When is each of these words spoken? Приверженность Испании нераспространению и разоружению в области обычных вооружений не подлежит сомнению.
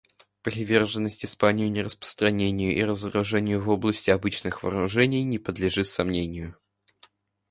Приверженность 0.41 1.23
Испании 1.25 1.67
нераспространению 1.69 2.75
и 2.75 2.81
разоружению 2.83 3.61
в 3.61 3.69
области 3.69 4.09
обычных 4.09 4.63
вооружений 4.63 5.23
не 5.23 5.37
подлежит 5.37 5.85
сомнению. 5.85 6.57